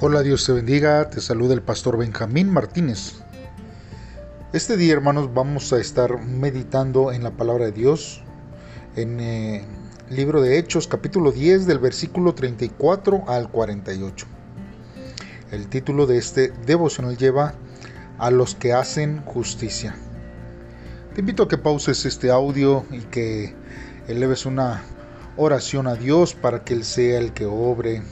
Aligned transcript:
Hola, 0.00 0.22
Dios 0.22 0.46
te 0.46 0.52
bendiga, 0.52 1.10
te 1.10 1.20
saluda 1.20 1.54
el 1.54 1.60
pastor 1.60 1.98
Benjamín 1.98 2.52
Martínez. 2.52 3.16
Este 4.52 4.76
día, 4.76 4.92
hermanos, 4.92 5.34
vamos 5.34 5.72
a 5.72 5.80
estar 5.80 6.24
meditando 6.24 7.10
en 7.10 7.24
la 7.24 7.32
palabra 7.32 7.64
de 7.64 7.72
Dios, 7.72 8.22
en 8.94 9.18
el 9.18 9.62
eh, 9.62 9.64
libro 10.08 10.40
de 10.40 10.56
Hechos, 10.56 10.86
capítulo 10.86 11.32
10, 11.32 11.66
del 11.66 11.80
versículo 11.80 12.32
34 12.32 13.24
al 13.26 13.50
48. 13.50 14.26
El 15.50 15.66
título 15.66 16.06
de 16.06 16.18
este 16.18 16.52
devocional 16.64 17.16
lleva 17.16 17.54
a 18.18 18.30
los 18.30 18.54
que 18.54 18.72
hacen 18.72 19.24
justicia. 19.24 19.96
Te 21.12 21.22
invito 21.22 21.42
a 21.42 21.48
que 21.48 21.58
pauses 21.58 22.06
este 22.06 22.30
audio 22.30 22.84
y 22.92 23.00
que 23.00 23.52
eleves 24.06 24.46
una 24.46 24.80
oración 25.36 25.88
a 25.88 25.96
Dios 25.96 26.34
para 26.34 26.62
que 26.62 26.74
Él 26.74 26.84
sea 26.84 27.18
el 27.18 27.32
que 27.32 27.46
obre 27.46 28.04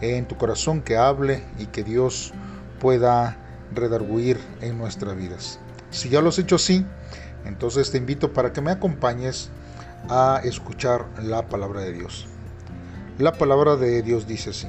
en 0.00 0.26
tu 0.26 0.36
corazón, 0.36 0.82
que 0.82 0.96
hable 0.96 1.42
y 1.58 1.66
que 1.66 1.82
Dios 1.82 2.32
pueda 2.80 3.36
redarguir 3.72 4.40
en 4.60 4.78
nuestras 4.78 5.16
vidas. 5.16 5.58
Si 5.90 6.08
ya 6.08 6.20
lo 6.20 6.28
has 6.28 6.38
hecho 6.38 6.56
así, 6.56 6.86
entonces 7.44 7.90
te 7.90 7.98
invito 7.98 8.32
para 8.32 8.52
que 8.52 8.60
me 8.60 8.70
acompañes 8.70 9.50
a 10.08 10.40
escuchar 10.44 11.06
la 11.18 11.46
palabra 11.46 11.80
de 11.80 11.92
Dios. 11.92 12.26
La 13.18 13.32
palabra 13.32 13.76
de 13.76 14.02
Dios 14.02 14.26
dice 14.26 14.50
así. 14.50 14.68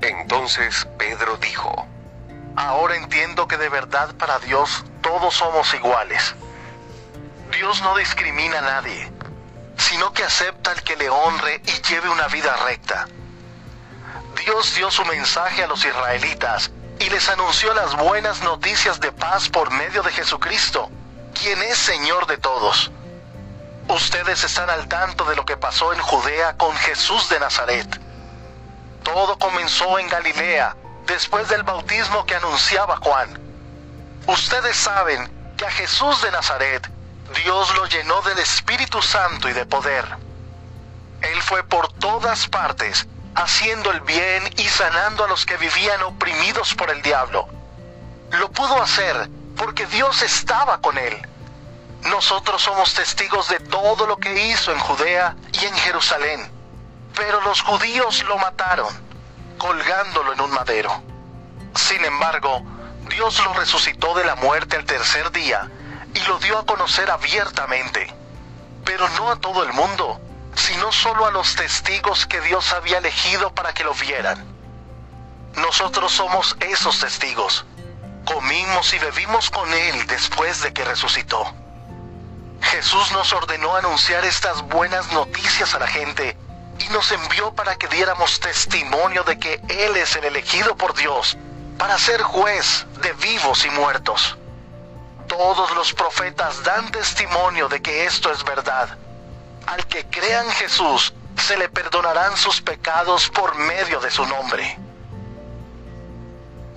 Entonces 0.00 0.86
Pedro 0.96 1.36
dijo, 1.38 1.86
Ahora 2.56 2.96
entiendo 2.96 3.46
que 3.46 3.56
de 3.56 3.68
verdad 3.68 4.14
para 4.16 4.38
Dios 4.40 4.84
todos 5.00 5.34
somos 5.34 5.72
iguales. 5.74 6.34
Dios 7.52 7.80
no 7.82 7.96
discrimina 7.96 8.58
a 8.58 8.62
nadie 8.62 9.17
sino 9.78 10.12
que 10.12 10.24
acepta 10.24 10.72
al 10.72 10.82
que 10.82 10.96
le 10.96 11.08
honre 11.08 11.62
y 11.64 11.88
lleve 11.88 12.08
una 12.10 12.28
vida 12.28 12.54
recta. 12.66 13.06
Dios 14.44 14.74
dio 14.74 14.90
su 14.90 15.04
mensaje 15.04 15.64
a 15.64 15.66
los 15.66 15.84
israelitas 15.84 16.70
y 16.98 17.08
les 17.10 17.28
anunció 17.28 17.72
las 17.74 17.96
buenas 17.96 18.42
noticias 18.42 19.00
de 19.00 19.12
paz 19.12 19.48
por 19.48 19.70
medio 19.70 20.02
de 20.02 20.12
Jesucristo, 20.12 20.90
quien 21.40 21.62
es 21.62 21.78
Señor 21.78 22.26
de 22.26 22.38
todos. 22.38 22.90
Ustedes 23.88 24.44
están 24.44 24.68
al 24.68 24.86
tanto 24.88 25.24
de 25.24 25.36
lo 25.36 25.44
que 25.46 25.56
pasó 25.56 25.92
en 25.92 26.00
Judea 26.00 26.56
con 26.56 26.76
Jesús 26.76 27.28
de 27.28 27.40
Nazaret. 27.40 28.00
Todo 29.02 29.38
comenzó 29.38 29.98
en 29.98 30.08
Galilea, 30.08 30.76
después 31.06 31.48
del 31.48 31.62
bautismo 31.62 32.26
que 32.26 32.34
anunciaba 32.34 32.98
Juan. 32.98 33.40
Ustedes 34.26 34.76
saben 34.76 35.54
que 35.56 35.64
a 35.64 35.70
Jesús 35.70 36.20
de 36.20 36.30
Nazaret 36.30 36.88
Dios 37.44 37.72
lo 37.76 37.86
llenó 37.86 38.20
del 38.22 38.38
Espíritu 38.38 39.00
Santo 39.00 39.48
y 39.48 39.52
de 39.52 39.64
poder. 39.64 40.04
Él 41.20 41.42
fue 41.42 41.62
por 41.62 41.92
todas 41.92 42.48
partes, 42.48 43.06
haciendo 43.36 43.92
el 43.92 44.00
bien 44.00 44.42
y 44.56 44.64
sanando 44.64 45.24
a 45.24 45.28
los 45.28 45.46
que 45.46 45.56
vivían 45.56 46.02
oprimidos 46.02 46.74
por 46.74 46.90
el 46.90 47.00
diablo. 47.02 47.48
Lo 48.32 48.50
pudo 48.50 48.82
hacer 48.82 49.28
porque 49.56 49.86
Dios 49.86 50.22
estaba 50.22 50.80
con 50.80 50.98
él. 50.98 51.16
Nosotros 52.02 52.60
somos 52.62 52.94
testigos 52.94 53.48
de 53.48 53.60
todo 53.60 54.06
lo 54.06 54.16
que 54.16 54.48
hizo 54.48 54.72
en 54.72 54.78
Judea 54.80 55.36
y 55.52 55.64
en 55.64 55.74
Jerusalén. 55.74 56.50
Pero 57.14 57.40
los 57.42 57.60
judíos 57.62 58.24
lo 58.24 58.36
mataron, 58.38 58.92
colgándolo 59.58 60.32
en 60.32 60.40
un 60.40 60.50
madero. 60.50 61.02
Sin 61.76 62.04
embargo, 62.04 62.62
Dios 63.08 63.42
lo 63.44 63.52
resucitó 63.54 64.14
de 64.14 64.24
la 64.24 64.34
muerte 64.34 64.76
al 64.76 64.84
tercer 64.84 65.30
día 65.30 65.70
y 66.14 66.20
lo 66.20 66.38
dio 66.38 66.58
a 66.58 66.66
conocer 66.66 67.10
abiertamente, 67.10 68.12
pero 68.84 69.08
no 69.10 69.30
a 69.30 69.36
todo 69.36 69.62
el 69.62 69.72
mundo, 69.72 70.20
sino 70.54 70.90
solo 70.92 71.26
a 71.26 71.30
los 71.30 71.54
testigos 71.54 72.26
que 72.26 72.40
Dios 72.40 72.72
había 72.72 72.98
elegido 72.98 73.54
para 73.54 73.72
que 73.72 73.84
lo 73.84 73.94
vieran. 73.94 74.44
Nosotros 75.56 76.12
somos 76.12 76.56
esos 76.60 76.98
testigos. 77.00 77.64
Comimos 78.24 78.92
y 78.92 78.98
bebimos 78.98 79.50
con 79.50 79.72
Él 79.72 80.06
después 80.06 80.62
de 80.62 80.72
que 80.72 80.84
resucitó. 80.84 81.52
Jesús 82.60 83.12
nos 83.12 83.32
ordenó 83.32 83.76
anunciar 83.76 84.24
estas 84.24 84.62
buenas 84.62 85.10
noticias 85.12 85.74
a 85.74 85.78
la 85.78 85.86
gente 85.86 86.36
y 86.78 86.92
nos 86.92 87.10
envió 87.12 87.54
para 87.54 87.76
que 87.76 87.88
diéramos 87.88 88.40
testimonio 88.40 89.24
de 89.24 89.38
que 89.38 89.60
Él 89.68 89.96
es 89.96 90.14
el 90.16 90.24
elegido 90.24 90.76
por 90.76 90.94
Dios 90.94 91.36
para 91.78 91.98
ser 91.98 92.20
juez 92.22 92.86
de 93.02 93.12
vivos 93.14 93.64
y 93.64 93.70
muertos. 93.70 94.36
Todos 95.28 95.74
los 95.76 95.92
profetas 95.92 96.64
dan 96.64 96.90
testimonio 96.90 97.68
de 97.68 97.82
que 97.82 98.06
esto 98.06 98.32
es 98.32 98.42
verdad. 98.44 98.96
Al 99.66 99.86
que 99.86 100.06
crea 100.06 100.42
en 100.42 100.50
Jesús, 100.52 101.12
se 101.36 101.56
le 101.58 101.68
perdonarán 101.68 102.34
sus 102.36 102.62
pecados 102.62 103.28
por 103.28 103.54
medio 103.56 104.00
de 104.00 104.10
su 104.10 104.24
nombre. 104.24 104.78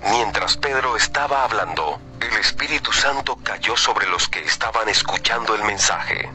Mientras 0.02 0.58
Pedro 0.58 0.96
estaba 0.96 1.44
hablando, 1.44 1.98
el 2.20 2.36
Espíritu 2.36 2.92
Santo 2.92 3.38
cayó 3.42 3.74
sobre 3.76 4.06
los 4.08 4.28
que 4.28 4.44
estaban 4.44 4.86
escuchando 4.90 5.54
el 5.54 5.64
mensaje. 5.64 6.30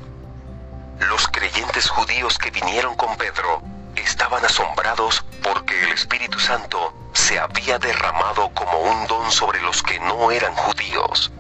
Los 1.00 1.28
creyentes 1.28 1.88
judíos 1.88 2.40
que 2.40 2.50
vinieron 2.50 2.96
con 2.96 3.16
Pedro 3.18 3.62
estaban 3.96 4.44
asombrados 4.44 5.24
porque 5.44 5.84
el 5.84 5.92
Espíritu 5.92 6.40
Santo 6.40 6.94
se 7.14 7.40
había 7.40 7.78
derramado 7.78 8.50
como 8.56 8.80
un 8.80 9.06
don 9.06 9.32
sobre 9.32 9.62
los 9.62 9.84
que 9.84 10.00
no 10.00 10.32
eran 10.32 10.56
judíos 10.56 11.32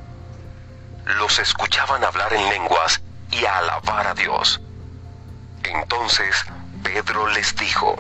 los 1.16 1.40
escuchaban 1.40 2.04
hablar 2.04 2.34
en 2.34 2.50
lenguas 2.50 3.02
y 3.32 3.46
alabar 3.46 4.08
a 4.08 4.14
Dios. 4.14 4.62
Entonces 5.64 6.46
Pedro 6.84 7.28
les 7.28 7.56
dijo, 7.56 7.96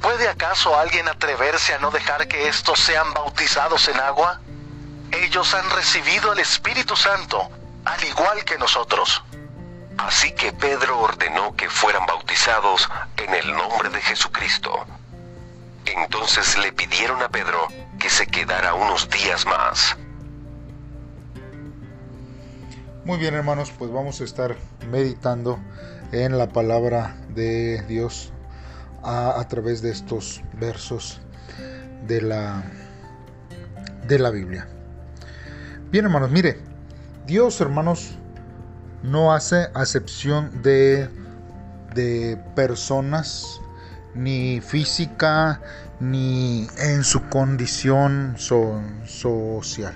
¿puede 0.00 0.28
acaso 0.28 0.78
alguien 0.78 1.08
atreverse 1.08 1.74
a 1.74 1.78
no 1.78 1.90
dejar 1.90 2.28
que 2.28 2.48
estos 2.48 2.78
sean 2.78 3.12
bautizados 3.14 3.88
en 3.88 4.00
agua? 4.00 4.40
Ellos 5.12 5.54
han 5.54 5.68
recibido 5.70 6.32
el 6.32 6.38
Espíritu 6.38 6.96
Santo, 6.96 7.50
al 7.84 8.04
igual 8.04 8.44
que 8.44 8.58
nosotros. 8.58 9.22
Así 9.98 10.32
que 10.32 10.52
Pedro 10.52 11.00
ordenó 11.00 11.56
que 11.56 11.68
fueran 11.68 12.06
bautizados 12.06 12.88
en 13.16 13.34
el 13.34 13.52
nombre 13.52 13.90
de 13.90 14.00
Jesucristo. 14.00 14.86
Entonces 15.84 16.56
le 16.58 16.72
pidieron 16.72 17.22
a 17.22 17.28
Pedro 17.28 17.66
que 17.98 18.10
se 18.10 18.26
quedara 18.26 18.74
unos 18.74 19.08
días 19.08 19.44
más. 19.46 19.96
Muy 23.08 23.16
bien 23.16 23.32
hermanos, 23.32 23.72
pues 23.78 23.90
vamos 23.90 24.20
a 24.20 24.24
estar 24.24 24.54
meditando 24.90 25.58
en 26.12 26.36
la 26.36 26.50
palabra 26.50 27.16
de 27.34 27.82
Dios 27.88 28.34
a, 29.02 29.42
través 29.48 29.80
de 29.80 29.90
estos 29.90 30.42
versos 30.60 31.22
de 32.06 32.20
la, 32.20 32.62
de 34.06 34.18
la 34.18 34.28
Biblia. 34.28 34.68
Bien 35.90 36.04
hermanos, 36.04 36.30
mire, 36.30 36.58
Dios 37.26 37.58
hermanos 37.62 38.18
no 39.02 39.32
hace 39.32 39.68
acepción 39.72 40.60
de, 40.60 41.08
de 41.94 42.38
personas, 42.54 43.58
ni 44.14 44.60
física, 44.60 45.62
ni 45.98 46.68
en 46.76 47.02
su 47.04 47.26
condición 47.30 48.34
social. 48.36 49.94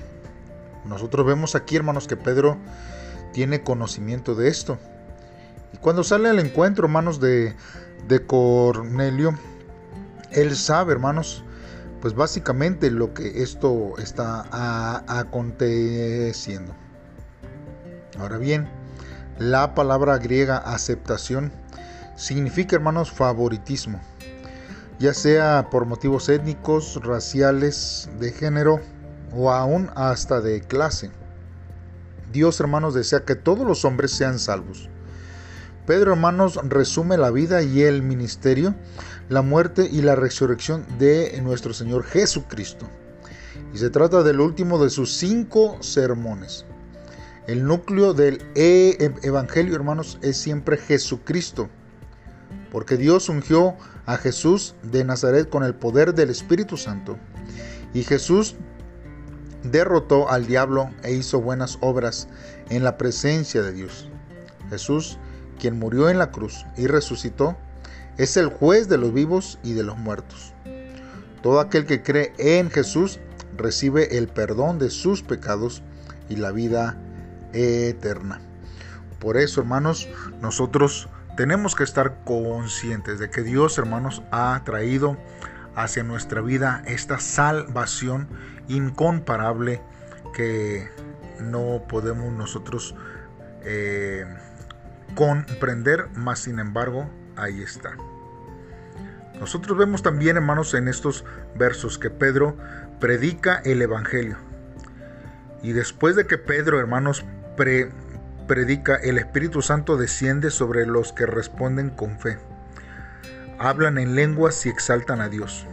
Nosotros 0.87 1.27
vemos 1.27 1.55
aquí 1.55 1.77
hermanos 1.77 2.09
que 2.09 2.17
Pedro 2.17 2.57
tiene 3.33 3.63
conocimiento 3.63 4.35
de 4.35 4.49
esto. 4.49 4.79
Y 5.73 5.79
cuando 5.79 6.05
sale 6.05 6.29
al 6.29 6.39
encuentro, 6.39 6.87
hermanos, 6.87 7.21
de, 7.21 7.55
de 8.09 8.27
Cornelio, 8.27 9.39
él 10.31 10.57
sabe, 10.57 10.93
hermanos, 10.93 11.45
pues 12.01 12.15
básicamente 12.15 12.91
lo 12.91 13.15
que 13.15 13.43
esto 13.43 13.95
está 13.99 14.49
aconteciendo. 15.07 16.75
Ahora 18.19 18.39
bien, 18.39 18.69
la 19.39 19.75
palabra 19.75 20.19
griega 20.19 20.59
aceptación 20.59 21.53
significa, 22.17 22.77
hermanos, 22.77 23.11
favoritismo, 23.11 24.01
ya 24.99 25.15
sea 25.15 25.69
por 25.71 25.87
motivos 25.87 26.29
étnicos, 26.29 27.01
raciales, 27.03 28.11
de 28.19 28.33
género 28.33 28.81
o 29.33 29.51
aún 29.51 29.91
hasta 29.95 30.41
de 30.41 30.61
clase. 30.61 31.11
Dios, 32.33 32.59
hermanos, 32.61 32.95
desea 32.95 33.25
que 33.25 33.35
todos 33.35 33.67
los 33.67 33.85
hombres 33.85 34.11
sean 34.11 34.39
salvos. 34.39 34.89
Pedro, 35.87 36.13
hermanos, 36.13 36.59
resume 36.65 37.17
la 37.19 37.31
vida 37.31 37.63
y 37.63 37.83
el 37.83 38.03
ministerio, 38.03 38.75
la 39.29 39.43
muerte 39.43 39.89
y 39.91 40.03
la 40.03 40.15
resurrección 40.15 40.87
de 40.99 41.41
nuestro 41.43 41.75
Señor 41.75 42.05
Jesucristo. 42.05 42.89
Y 43.75 43.79
se 43.79 43.91
trata 43.91 44.23
del 44.23 44.41
último 44.41 44.83
de 44.83 44.91
sus 44.91 45.13
cinco 45.13 45.77
sermones. 45.81 46.65
El 47.47 47.65
núcleo 47.65 48.15
del 48.15 48.41
e 48.55 49.13
Evangelio, 49.23 49.75
hermanos, 49.75 50.19
es 50.23 50.37
siempre 50.37 50.77
Jesucristo. 50.77 51.69
Porque 52.71 52.97
Dios 52.97 53.29
ungió 53.29 53.75
a 54.07 54.17
Jesús 54.17 54.77
de 54.83 55.05
Nazaret 55.05 55.49
con 55.49 55.65
el 55.65 55.75
poder 55.75 56.15
del 56.15 56.31
Espíritu 56.31 56.77
Santo. 56.77 57.19
Y 57.93 58.05
Jesús 58.05 58.55
derrotó 59.63 60.31
al 60.31 60.47
diablo 60.47 60.91
e 61.03 61.13
hizo 61.13 61.41
buenas 61.41 61.79
obras 61.81 62.29
en 62.69 62.85
la 62.85 62.97
presencia 62.97 63.63
de 63.63 63.73
Dios. 63.73 64.09
Jesús, 64.71 65.19
quien 65.59 65.79
murió 65.79 66.09
en 66.09 66.19
la 66.19 66.31
cruz 66.31 66.67
y 66.77 66.87
resucitó, 66.87 67.57
es 68.19 68.37
el 68.37 68.49
juez 68.49 68.89
de 68.89 68.99
los 68.99 69.13
vivos 69.13 69.59
y 69.63 69.73
de 69.73 69.83
los 69.83 69.97
muertos. 69.99 70.53
Todo 71.43 71.61
aquel 71.61 71.87
que 71.87 72.03
cree 72.03 72.33
en 72.39 72.71
Jesús 72.71 73.21
recibe 73.57 74.19
el 74.19 74.29
perdón 74.29 74.79
de 74.79 74.91
sus 74.91 75.23
pecados 75.23 75.83
y 76.29 76.37
la 76.37 76.53
vida 76.53 76.97
eterna. 77.53 78.41
Por 79.19 79.37
eso, 79.37 79.61
hermanos, 79.61 80.09
nosotros 80.41 81.09
tenemos 81.37 81.75
que 81.75 81.85
estar 81.85 82.25
conscientes 82.25 83.19
de 83.19 83.31
que 83.31 83.43
Dios, 83.43 83.79
hermanos, 83.79 84.23
ha 84.31 84.61
traído 84.65 85.17
hacia 85.75 86.03
nuestra 86.03 86.41
vida 86.41 86.83
esta 86.87 87.19
salvación 87.19 88.29
incomparable 88.69 89.83
que 90.35 90.89
no 91.41 91.85
podemos 91.89 92.33
nosotros 92.33 92.95
eh, 93.65 94.27
comprender, 95.15 96.09
más 96.15 96.41
sin 96.41 96.59
embargo, 96.59 97.09
ahí 97.37 97.63
está. 97.63 97.97
Nosotros 99.39 99.77
vemos 99.77 100.03
también, 100.03 100.37
hermanos, 100.37 100.73
en 100.75 100.89
estos 100.89 101.25
versos 101.57 101.99
que 101.99 102.11
Pedro 102.11 102.57
predica 103.01 103.57
el 103.65 103.83
Evangelio. 103.83 104.37
Y 105.63 105.73
después 105.73 106.17
de 106.17 106.27
que 106.27 106.39
Pedro, 106.39 106.79
hermanos, 106.79 107.25
predica, 108.47 108.97
el 108.97 109.19
Espíritu 109.19 109.63
Santo 109.63 109.97
desciende 109.97 110.51
sobre 110.51 110.87
los 110.87 111.13
que 111.13 111.27
responden 111.27 111.91
con 111.91 112.19
fe. 112.19 112.39
Hablan 113.65 113.97
en 113.97 114.17
lenguas 114.17 114.67
y 114.67 114.71
exaltan 114.71 115.21
a 115.21 115.29
Dios. 115.29 115.69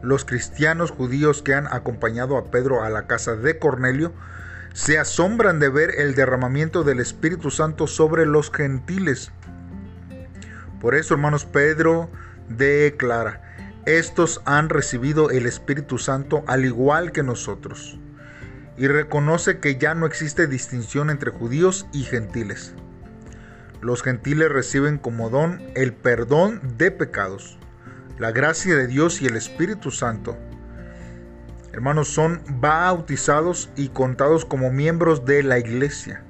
Los 0.00 0.24
cristianos 0.24 0.90
judíos 0.90 1.42
que 1.42 1.52
han 1.52 1.66
acompañado 1.66 2.38
a 2.38 2.50
Pedro 2.50 2.82
a 2.82 2.88
la 2.88 3.06
casa 3.06 3.36
de 3.36 3.58
Cornelio 3.58 4.14
se 4.72 4.98
asombran 4.98 5.60
de 5.60 5.68
ver 5.68 5.90
el 5.98 6.14
derramamiento 6.14 6.84
del 6.84 7.00
Espíritu 7.00 7.50
Santo 7.50 7.86
sobre 7.86 8.24
los 8.24 8.50
gentiles. 8.50 9.30
Por 10.80 10.94
eso, 10.94 11.12
hermanos, 11.12 11.44
Pedro 11.44 12.08
declara, 12.48 13.42
estos 13.84 14.40
han 14.46 14.70
recibido 14.70 15.28
el 15.28 15.44
Espíritu 15.44 15.98
Santo 15.98 16.44
al 16.46 16.64
igual 16.64 17.12
que 17.12 17.22
nosotros, 17.22 17.98
y 18.78 18.86
reconoce 18.86 19.58
que 19.58 19.76
ya 19.76 19.94
no 19.94 20.06
existe 20.06 20.46
distinción 20.46 21.10
entre 21.10 21.30
judíos 21.30 21.88
y 21.92 22.04
gentiles. 22.04 22.72
Los 23.80 24.02
gentiles 24.02 24.50
reciben 24.50 24.98
como 24.98 25.30
don 25.30 25.62
el 25.74 25.92
perdón 25.92 26.60
de 26.76 26.90
pecados, 26.90 27.58
la 28.18 28.32
gracia 28.32 28.74
de 28.76 28.86
Dios 28.86 29.22
y 29.22 29.26
el 29.26 29.36
Espíritu 29.36 29.90
Santo. 29.90 30.36
Hermanos, 31.72 32.08
son 32.08 32.42
bautizados 32.48 33.70
y 33.76 33.88
contados 33.88 34.44
como 34.44 34.70
miembros 34.70 35.24
de 35.24 35.42
la 35.42 35.58
iglesia. 35.58 36.24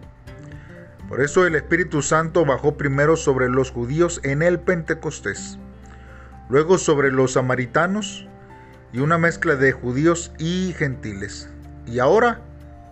Por 1.09 1.23
eso 1.23 1.47
el 1.47 1.55
Espíritu 1.55 2.03
Santo 2.03 2.45
bajó 2.45 2.77
primero 2.77 3.17
sobre 3.17 3.49
los 3.49 3.71
judíos 3.71 4.21
en 4.25 4.43
el 4.43 4.61
Pentecostés 4.61 5.59
luego 6.49 6.79
sobre 6.79 7.13
los 7.13 7.33
samaritanos 7.33 8.27
y 8.93 9.01
una 9.01 9.19
mezcla 9.19 9.57
de 9.57 9.73
judíos 9.73 10.33
y 10.39 10.75
gentiles, 10.77 11.49
y 11.87 11.99
ahora 11.99 12.41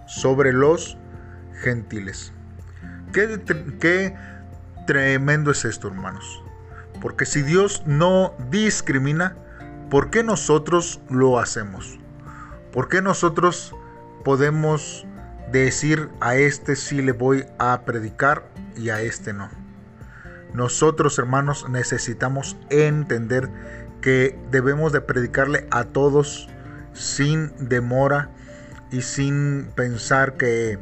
sobre 0.06 0.52
los 0.52 0.98
gentiles. 1.62 2.32
Qué, 3.12 3.40
qué 3.80 4.14
tremendo 4.86 5.50
es 5.50 5.64
esto, 5.64 5.88
hermanos. 5.88 6.42
Porque 7.00 7.26
si 7.26 7.42
Dios 7.42 7.82
no 7.86 8.34
discrimina, 8.50 9.36
¿por 9.90 10.10
qué 10.10 10.22
nosotros 10.22 11.00
lo 11.10 11.38
hacemos? 11.38 11.98
¿Por 12.72 12.88
qué 12.88 13.02
nosotros 13.02 13.74
podemos 14.24 15.06
decir 15.52 16.08
a 16.20 16.36
este 16.36 16.76
sí 16.76 17.02
le 17.02 17.12
voy 17.12 17.44
a 17.58 17.82
predicar 17.84 18.48
y 18.76 18.88
a 18.90 19.00
este 19.00 19.32
no? 19.32 19.50
Nosotros, 20.54 21.18
hermanos, 21.18 21.68
necesitamos 21.68 22.56
entender 22.70 23.50
que 24.00 24.38
debemos 24.50 24.92
de 24.92 25.02
predicarle 25.02 25.66
a 25.70 25.84
todos 25.84 26.48
sin 26.94 27.52
demora 27.68 28.30
y 28.90 29.02
sin 29.02 29.70
pensar 29.74 30.36
que 30.36 30.78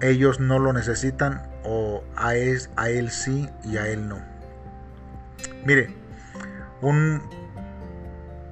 ellos 0.00 0.40
no 0.40 0.58
lo 0.58 0.72
necesitan 0.72 1.53
o 1.64 2.04
a 2.16 2.34
él, 2.36 3.10
sí 3.10 3.48
y 3.64 3.76
a 3.76 3.88
él 3.88 4.08
no. 4.08 4.18
Mire, 5.64 5.94
un 6.80 7.22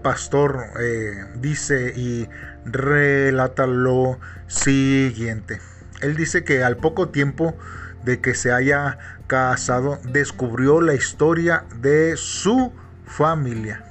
pastor 0.02 0.64
eh, 0.80 1.26
dice 1.36 1.92
y 1.94 2.28
relata 2.64 3.66
lo 3.66 4.18
siguiente. 4.46 5.60
Él 6.00 6.16
dice 6.16 6.42
que 6.42 6.64
al 6.64 6.76
poco 6.76 7.10
tiempo 7.10 7.56
de 8.04 8.20
que 8.20 8.34
se 8.34 8.52
haya 8.52 8.98
casado, 9.26 9.98
descubrió 10.04 10.80
la 10.80 10.94
historia 10.94 11.64
de 11.76 12.16
su 12.16 12.72
familia. 13.06 13.84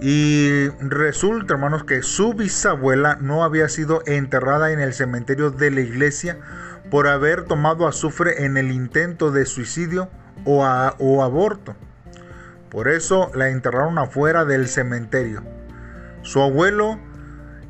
Y 0.00 0.66
resulta, 0.80 1.54
hermanos, 1.54 1.84
que 1.84 2.02
su 2.02 2.34
bisabuela 2.34 3.16
no 3.20 3.44
había 3.44 3.68
sido 3.68 4.02
enterrada 4.06 4.72
en 4.72 4.80
el 4.80 4.94
cementerio 4.94 5.50
de 5.50 5.70
la 5.70 5.80
iglesia 5.80 6.38
por 6.92 7.08
haber 7.08 7.44
tomado 7.44 7.88
azufre 7.88 8.44
en 8.44 8.58
el 8.58 8.70
intento 8.70 9.30
de 9.30 9.46
suicidio 9.46 10.10
o, 10.44 10.62
aborto. 11.22 11.74
Por 12.68 12.86
eso 12.86 13.30
la 13.34 13.48
enterraron 13.48 13.96
afuera 13.96 14.44
del 14.44 14.68
cementerio. 14.68 15.42
Su 16.20 16.42
abuelo 16.42 16.98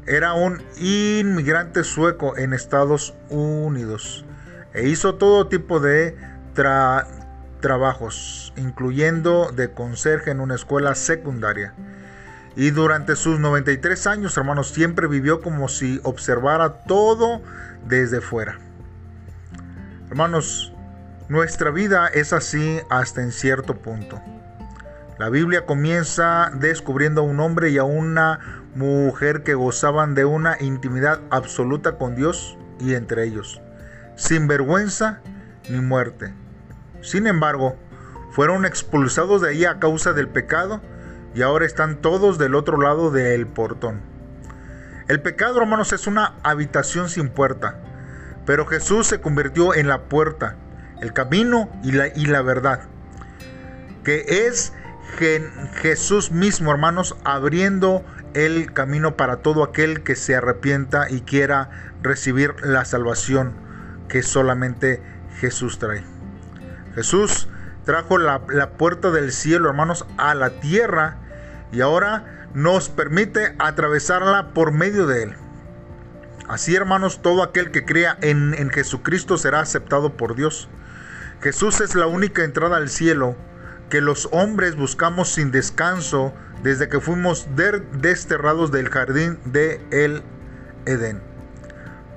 era 0.09 0.33
un 0.33 0.61
inmigrante 0.77 1.85
sueco 1.85 2.37
en 2.37 2.53
Estados 2.53 3.15
Unidos 3.31 4.25
e 4.75 4.89
hizo 4.89 5.15
todo 5.15 5.47
tipo 5.47 5.79
de 5.79 6.17
trabajos, 7.61 8.53
incluyendo 8.57 9.53
de 9.53 9.71
conserje 9.71 10.33
en 10.33 10.41
una 10.41 10.57
escuela 10.57 10.97
secundaria. 10.97 11.75
Y 12.57 12.71
durante 12.73 13.15
sus 13.15 13.39
93 13.39 14.05
años, 14.09 14.37
hermanos, 14.37 14.71
siempre 14.71 15.07
vivió 15.07 15.41
como 15.43 15.69
si 15.69 16.01
observara 16.03 16.83
todo 16.87 17.41
desde 17.87 18.21
fuera. 18.21 18.59
Hermanos, 20.13 20.75
nuestra 21.31 21.71
vida 21.71 22.07
es 22.07 22.35
así 22.35 22.81
hasta 22.91 23.23
en 23.23 23.33
cierto 23.33 23.79
punto. 23.79 24.21
La 25.19 25.31
Biblia 25.31 25.65
comienza 25.65 26.51
descubriendo 26.53 27.23
a 27.23 27.25
un 27.25 27.41
hombre 27.41 27.71
y 27.71 27.79
a 27.79 27.85
una 27.85 28.67
mujer 28.75 29.43
que 29.43 29.55
gozaban 29.55 30.15
de 30.15 30.27
una 30.27 30.59
intimidad 30.61 31.23
absoluta 31.31 31.97
con 31.97 32.15
Dios 32.15 32.59
y 32.79 32.93
entre 32.93 33.25
ellos 33.25 33.63
sin 34.15 34.49
vergüenza 34.49 35.23
ni 35.71 35.81
muerte. 35.81 36.35
Sin 37.01 37.27
embargo, 37.27 37.79
fueron 38.33 38.67
expulsados 38.67 39.41
de 39.41 39.49
ahí 39.49 39.65
a 39.65 39.79
causa 39.79 40.13
del 40.13 40.29
pecado 40.29 40.83
y 41.35 41.41
ahora 41.41 41.65
están 41.65 42.03
todos 42.03 42.37
del 42.37 42.55
otro 42.55 42.79
lado 42.79 43.11
del 43.11 43.47
portón. 43.47 44.03
El 45.09 45.23
pecado, 45.23 45.59
hermanos, 45.59 45.95
es 45.95 46.07
una 46.07 46.35
habitación 46.43 47.09
sin 47.09 47.31
puerta, 47.31 47.79
pero 48.47 48.67
Jesús 48.67 49.07
se 49.07 49.21
convirtió 49.21 49.75
en 49.75 49.89
la 49.89 50.03
puerta, 50.03 50.57
el 51.01 51.13
camino 51.13 51.71
y 51.83 51.93
la, 51.93 52.09
y 52.09 52.27
la 52.27 52.43
verdad, 52.43 52.81
que 54.05 54.47
es 54.47 54.73
Jesús 55.75 56.33
mismo, 56.33 56.71
hermanos, 56.71 57.17
abriendo 57.25 58.05
el 58.35 58.73
camino 58.73 59.17
para 59.17 59.39
todo 59.39 59.63
aquel 59.63 60.03
que 60.03 60.17
se 60.17 60.35
arrepienta 60.35 61.11
y 61.11 61.21
quiera 61.21 61.71
recibir 62.03 62.55
la 62.63 62.85
salvación 62.85 63.53
que 64.09 64.23
solamente 64.23 65.03
Jesús 65.39 65.79
trae. 65.79 66.03
Jesús 66.95 67.49
trajo 67.85 68.19
la, 68.19 68.41
puerta 68.79 69.11
del 69.11 69.33
cielo, 69.33 69.69
hermanos, 69.69 70.07
a 70.19 70.35
la 70.35 70.51
tierra 70.61 71.19
y 71.73 71.81
ahora 71.81 72.49
nos 72.55 72.89
permite 72.89 73.55
atravesarla 73.59 74.53
por 74.55 74.73
medio 74.73 75.07
de 75.07 75.25
él. 75.25 75.35
Así, 76.53 76.77
hermanos, 76.77 77.23
todo 77.23 77.43
aquel 77.43 77.71
que 77.71 77.85
crea 77.85 78.19
en, 78.21 78.55
en, 78.55 78.71
Jesucristo 78.71 79.39
será 79.39 79.61
aceptado 79.61 80.17
por 80.17 80.37
Dios. 80.37 80.69
Jesús 81.41 81.81
es 81.81 81.95
la 81.95 82.07
única 82.07 82.45
entrada 82.45 82.77
al 82.77 82.89
cielo 82.89 83.37
que 83.89 84.01
los 84.01 84.29
hombres 84.33 84.77
buscamos 84.77 85.31
sin 85.31 85.51
descanso 85.51 86.33
desde 86.63 86.89
que 86.89 87.01
fuimos 87.01 87.49
desterrados 88.01 88.71
del 88.71 88.89
jardín 88.89 89.39
de 89.45 89.81
el 89.91 90.23
Edén 90.87 91.33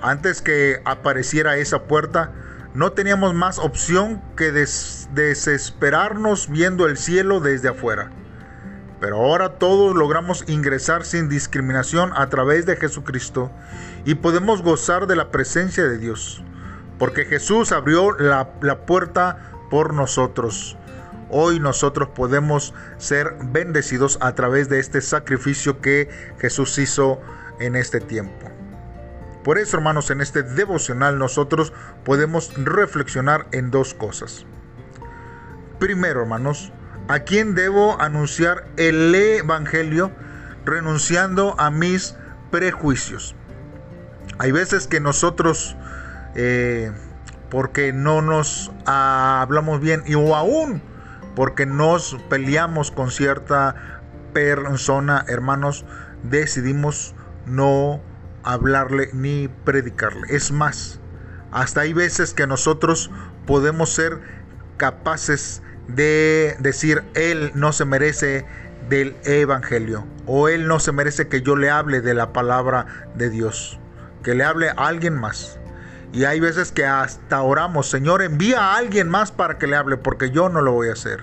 antes 0.06 0.42
que 0.42 0.82
apareciera 0.86 1.58
esa 1.58 1.84
puerta, 1.84 2.32
no 2.74 2.92
teníamos 2.92 3.34
más 3.34 3.58
opción 3.58 4.22
que 4.36 4.52
desesperarnos 4.52 6.50
viendo 6.50 6.86
el 6.86 6.98
cielo 6.98 7.40
desde 7.40 7.70
afuera. 7.70 8.12
Pero 9.00 9.18
ahora 9.18 9.58
todos 9.60 9.96
logramos 9.96 10.46
ingresar 10.48 11.06
sin 11.06 11.30
discriminación 11.30 12.12
a 12.16 12.30
través 12.30 12.66
de 12.66 12.78
Jesucristo 12.78 13.52
y 14.06 14.16
podemos 14.16 14.62
gozar 14.62 15.08
de 15.08 15.16
la 15.16 15.32
presencia 15.32 15.84
de 15.84 15.98
Dios, 15.98 16.44
porque 16.98 17.26
Jesús 17.26 17.72
abrió 17.72 18.18
la, 18.18 18.52
la 18.62 18.86
puerta 18.86 19.52
por 19.70 19.94
nosotros. 19.94 20.78
Hoy 21.30 21.60
nosotros 21.60 22.10
podemos 22.10 22.74
ser 22.98 23.36
bendecidos 23.52 24.18
a 24.22 24.36
través 24.36 24.70
de 24.70 24.80
este 24.80 25.02
sacrificio 25.02 25.82
que 25.82 26.10
Jesús 26.40 26.78
hizo 26.78 27.20
en 27.60 27.76
este 27.76 28.00
tiempo. 28.00 28.50
Por 29.44 29.60
eso, 29.60 29.78
hermanos, 29.78 30.10
en 30.10 30.22
este 30.22 30.42
devocional 30.42 31.20
nosotros 31.20 31.74
podemos 32.04 32.52
reflexionar 32.56 33.48
en 33.52 33.70
dos 33.70 33.94
cosas. 33.94 34.46
Primero, 35.78 36.22
hermanos, 36.22 36.72
¿a 37.08 37.20
quién 37.20 37.56
debo 37.56 38.00
anunciar 38.02 38.68
el 38.78 39.14
Evangelio 39.14 40.12
renunciando 40.66 41.56
a 41.60 41.70
mis 41.70 42.16
prejuicios. 42.52 43.36
Hay 44.38 44.52
veces 44.52 44.88
que 44.88 45.00
nosotros, 45.00 45.78
eh, 46.36 46.92
porque 47.50 47.94
no 47.94 48.22
nos 48.22 48.72
hablamos 48.86 49.80
bien, 49.80 50.04
y 50.06 50.16
o 50.16 50.36
aún 50.36 50.82
porque 51.36 51.66
nos 51.66 52.18
peleamos 52.30 52.92
con 52.92 53.12
cierta 53.12 53.76
persona, 54.34 55.26
hermanos, 55.28 55.86
decidimos 56.24 57.14
no 57.46 58.02
hablarle 58.44 59.10
ni 59.14 59.48
predicarle. 59.48 60.28
Es 60.30 60.52
más, 60.52 61.00
hasta 61.52 61.82
hay 61.82 61.94
veces 61.94 62.34
que 62.34 62.48
nosotros 62.48 63.12
podemos 63.46 63.94
ser 63.94 64.22
capaces 64.78 65.62
de 65.88 66.56
decir, 66.60 67.04
Él 67.14 67.52
no 67.54 67.72
se 67.74 67.86
merece 67.86 68.46
del 68.90 69.16
Evangelio 69.24 70.06
o 70.26 70.50
Él 70.50 70.68
no 70.68 70.80
se 70.80 70.92
merece 70.92 71.28
que 71.28 71.42
yo 71.42 71.56
le 71.56 71.70
hable 71.70 72.02
de 72.02 72.14
la 72.14 72.34
palabra 72.34 72.86
de 73.16 73.30
Dios, 73.30 73.80
que 74.24 74.36
le 74.36 74.44
hable 74.44 74.70
a 74.70 74.74
alguien 74.74 75.16
más. 75.16 75.60
Y 76.14 76.24
hay 76.24 76.40
veces 76.40 76.72
que 76.72 76.86
hasta 76.86 77.42
oramos, 77.42 77.90
Señor, 77.90 78.22
envía 78.22 78.60
a 78.60 78.78
alguien 78.78 79.10
más 79.10 79.32
para 79.32 79.58
que 79.58 79.68
le 79.68 79.76
hable, 79.76 79.98
porque 79.98 80.32
yo 80.32 80.50
no 80.50 80.62
lo 80.62 80.72
voy 80.72 80.90
a 80.90 80.94
hacer. 80.94 81.20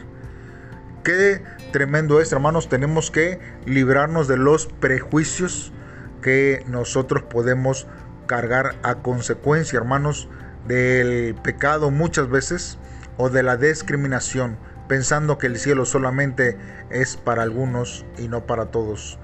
Qué 1.03 1.43
tremendo 1.73 2.21
es, 2.21 2.31
hermanos, 2.33 2.69
tenemos 2.69 3.11
que 3.11 3.41
librarnos 3.65 4.29
de 4.29 4.37
los 4.37 4.67
prejuicios 4.67 5.73
que 6.21 6.65
nosotros 6.69 7.23
podemos 7.23 7.87
cargar 8.27 8.77
a 8.83 8.97
consecuencia, 8.97 9.79
hermanos, 9.79 10.29
del 10.67 11.35
pecado 11.43 11.91
muchas 11.91 12.29
veces 12.29 12.79
o 13.17 13.31
de 13.31 13.43
la 13.43 13.57
discriminación, 13.57 14.59
pensando 14.89 15.39
que 15.39 15.47
el 15.47 15.59
cielo 15.59 15.85
solamente 15.85 16.59
es 16.91 17.17
para 17.17 17.43
algunos 17.43 18.05
y 18.19 18.29
no 18.29 18.47
para 18.47 18.67
todos. 18.67 19.19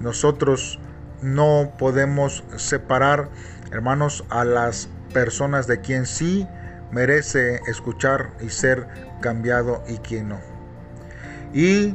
Nosotros 0.00 0.80
no 1.22 1.72
podemos 1.78 2.44
separar, 2.56 3.28
hermanos, 3.72 4.24
a 4.30 4.44
las 4.44 4.88
personas 5.12 5.66
de 5.66 5.80
quien 5.80 6.06
sí 6.06 6.46
merece 6.90 7.60
escuchar 7.66 8.30
y 8.40 8.48
ser 8.48 8.88
cambiado 9.20 9.84
y 9.86 9.98
quien 9.98 10.30
no. 10.30 10.40
Y 11.52 11.94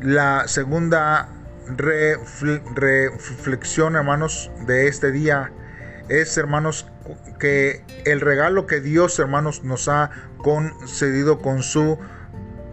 la 0.00 0.48
segunda 0.48 1.28
reflexión, 1.76 3.94
hermanos, 3.96 4.50
de 4.66 4.88
este 4.88 5.12
día 5.12 5.52
es, 6.08 6.36
hermanos, 6.36 6.89
que 7.38 7.84
el 8.04 8.20
regalo 8.20 8.66
que 8.66 8.80
Dios, 8.80 9.18
hermanos, 9.18 9.64
nos 9.64 9.88
ha 9.88 10.10
concedido 10.38 11.38
con 11.38 11.62
su 11.62 11.98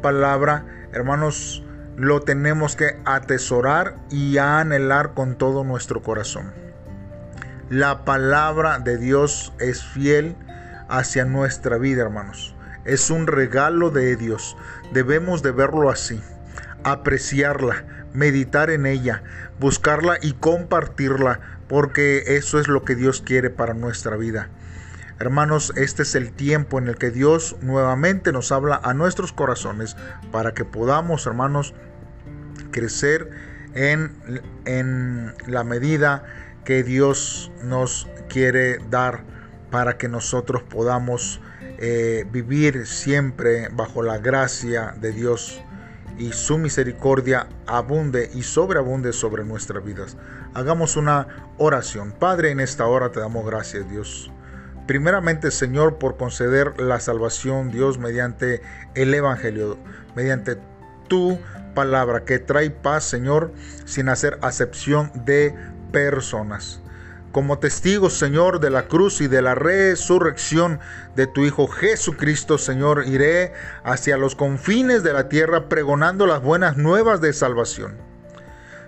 palabra, 0.02 0.66
hermanos, 0.94 1.64
lo 1.96 2.22
tenemos 2.22 2.76
que 2.76 3.00
atesorar 3.06 3.96
y 4.12 4.38
anhelar 4.38 5.14
con 5.14 5.36
todo 5.36 5.64
nuestro 5.64 6.02
corazón. 6.02 6.54
La 7.70 8.06
palabra 8.06 8.80
de 8.80 8.98
Dios 8.98 9.52
es 9.60 9.84
fiel 9.84 10.36
hacia 10.90 11.26
nuestra 11.26 11.78
vida, 11.78 12.04
hermanos. 12.04 12.56
Es 12.86 13.10
un 13.10 13.28
regalo 13.28 13.90
de 13.90 14.16
Dios. 14.16 14.56
Debemos 14.94 15.44
de 15.44 15.52
verlo 15.52 15.90
así, 15.90 16.22
apreciarla, 16.84 17.84
meditar 18.14 18.70
en 18.70 18.86
ella, 18.86 19.24
buscarla 19.60 20.18
y 20.22 20.34
compartirla, 20.34 21.57
porque 21.68 22.24
eso 22.28 22.60
es 22.60 22.68
lo 22.68 22.84
que 22.84 22.96
Dios 22.96 23.22
quiere 23.22 23.50
para 23.50 23.74
nuestra 23.74 24.18
vida. 24.18 24.50
Hermanos, 25.20 25.74
este 25.76 26.04
es 26.04 26.14
el 26.16 26.32
tiempo 26.32 26.78
en 26.78 26.88
el 26.88 26.98
que 26.98 27.10
Dios 27.10 27.56
nuevamente 27.62 28.32
nos 28.32 28.52
habla 28.52 28.80
a 28.84 28.94
nuestros 28.94 29.34
corazones 29.34 29.98
para 30.32 30.54
que 30.54 30.64
podamos, 30.64 31.26
hermanos, 31.26 31.74
crecer 32.72 33.32
en, 33.74 34.12
en 34.66 35.34
la 35.48 35.64
medida 35.64 36.24
que 36.66 36.84
Dios 36.84 37.52
nos 37.64 38.08
quiere 38.30 38.78
dar 38.90 39.24
para 39.72 39.98
que 39.98 40.08
nosotros 40.08 40.64
podamos 40.64 41.42
eh, 41.80 42.26
vivir 42.32 42.88
siempre 42.88 43.70
bajo 43.72 44.02
la 44.02 44.18
gracia 44.18 44.96
de 45.00 45.12
Dios 45.12 45.62
y 46.18 46.32
su 46.32 46.58
misericordia 46.58 47.48
abunde 47.66 48.30
y 48.34 48.44
sobreabunde 48.44 49.14
sobre 49.14 49.44
nuestras 49.44 49.84
vidas. 49.84 50.18
Hagamos 50.54 50.98
una 50.98 51.54
oración. 51.58 52.12
Padre, 52.12 52.52
en 52.52 52.60
esta 52.60 52.86
hora 52.86 53.12
te 53.12 53.20
damos 53.20 53.46
gracias, 53.46 53.90
Dios 53.90 54.32
Primeramente, 54.88 55.52
Señor, 55.52 55.98
por 55.98 56.16
conceder 56.16 56.80
la 56.80 57.02
salvación, 57.02 57.72
Dios, 57.72 58.00
mediante 58.00 58.62
el 58.96 59.14
Evangelio, 59.14 59.78
mediante 60.16 60.58
tu 61.10 61.38
palabra 61.76 62.24
que 62.24 62.40
trae 62.40 62.70
paz, 62.70 63.04
Señor, 63.04 63.52
sin 63.84 64.08
hacer 64.08 64.40
acepción 64.42 65.12
de 65.26 65.54
personas. 65.92 66.82
Como 67.32 67.60
testigos, 67.60 68.18
Señor, 68.18 68.60
de 68.60 68.70
la 68.70 68.88
cruz 68.88 69.22
y 69.22 69.28
de 69.28 69.42
la 69.42 69.54
resurrección 69.54 70.80
de 71.16 71.28
tu 71.28 71.46
Hijo 71.46 71.68
Jesucristo, 71.68 72.58
Señor, 72.58 73.04
iré 73.06 73.54
hacia 73.84 74.18
los 74.18 74.36
confines 74.36 75.04
de 75.04 75.14
la 75.14 75.30
tierra 75.30 75.70
pregonando 75.70 76.26
las 76.26 76.42
buenas 76.42 76.78
nuevas 76.78 77.22
de 77.22 77.34
salvación. 77.34 78.08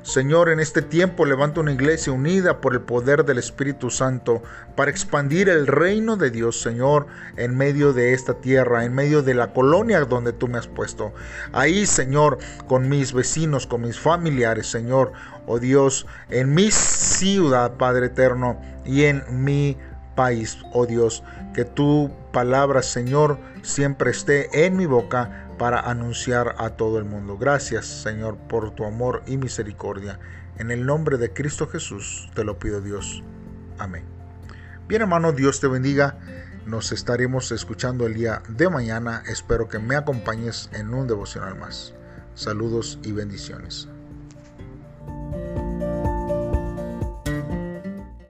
Señor, 0.02 0.50
en 0.50 0.62
este 0.62 0.82
tiempo 0.82 1.26
levanta 1.26 1.60
una 1.60 1.74
iglesia 1.74 2.14
unida 2.14 2.62
por 2.62 2.74
el 2.74 2.82
poder 2.82 3.26
del 3.26 3.38
Espíritu 3.38 3.90
Santo 3.90 4.42
para 4.76 4.90
expandir 4.90 5.50
el 5.50 5.68
reino 5.68 6.16
de 6.16 6.32
Dios, 6.32 6.62
Señor, 6.62 7.08
en 7.36 7.58
medio 7.58 7.92
de 7.92 8.14
esta 8.14 8.36
tierra, 8.36 8.86
en 8.86 8.96
medio 8.96 9.22
de 9.22 9.34
la 9.34 9.52
colonia 9.52 10.00
donde 10.06 10.32
tú 10.32 10.48
me 10.48 10.58
has 10.58 10.68
puesto. 10.68 11.14
Ahí, 11.52 11.86
Señor, 11.86 12.40
con 12.68 12.88
mis 12.88 13.12
vecinos, 13.12 13.68
con 13.68 13.82
mis 13.82 14.00
familiares, 14.00 14.68
Señor, 14.68 15.12
oh 15.46 15.60
Dios, 15.60 16.08
en 16.30 16.54
mi 16.56 16.72
ciudad, 17.20 17.74
Padre 17.74 18.08
eterno, 18.08 18.60
y 18.86 19.04
en 19.04 19.24
mi 19.30 19.78
país, 20.16 20.58
oh 20.74 20.86
Dios, 20.86 21.24
que 21.54 21.66
tu 21.66 22.12
palabra, 22.32 22.82
Señor, 22.82 23.40
siempre 23.62 24.12
esté 24.12 24.66
en 24.66 24.78
mi 24.78 24.86
boca 24.86 25.48
para 25.58 25.82
anunciar 25.82 26.56
a 26.58 26.72
todo 26.72 26.98
el 26.98 27.06
mundo. 27.06 27.38
Gracias, 27.38 27.86
Señor, 27.86 28.38
por 28.38 28.72
tu 28.72 28.86
amor 28.86 29.24
y 29.28 29.38
misericordia. 29.38 30.20
En 30.58 30.72
el 30.72 30.86
nombre 30.86 31.18
de 31.18 31.34
Cristo 31.34 31.68
Jesús 31.68 32.30
te 32.34 32.44
lo 32.44 32.58
pido, 32.60 32.82
Dios. 32.82 33.24
Amén. 33.78 34.04
Bien, 34.88 35.02
hermano, 35.02 35.32
Dios 35.32 35.60
te 35.60 35.68
bendiga. 35.68 36.18
Nos 36.66 36.92
estaremos 36.92 37.52
escuchando 37.52 38.06
el 38.06 38.14
día 38.14 38.42
de 38.48 38.70
mañana. 38.70 39.24
Espero 39.28 39.68
que 39.68 39.80
me 39.80 39.96
acompañes 39.96 40.70
en 40.74 40.94
un 40.94 41.08
devocional 41.08 41.58
más. 41.58 41.94
Saludos 42.36 43.00
y 43.04 43.12
bendiciones. 43.12 43.88